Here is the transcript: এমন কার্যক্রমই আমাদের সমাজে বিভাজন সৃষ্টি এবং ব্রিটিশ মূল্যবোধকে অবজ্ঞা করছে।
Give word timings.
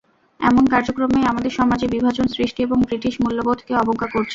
এমন 0.39 0.63
কার্যক্রমই 0.67 1.29
আমাদের 1.31 1.51
সমাজে 1.59 1.85
বিভাজন 1.87 2.27
সৃষ্টি 2.35 2.59
এবং 2.63 2.77
ব্রিটিশ 2.87 3.13
মূল্যবোধকে 3.23 3.71
অবজ্ঞা 3.75 4.07
করছে। 4.07 4.29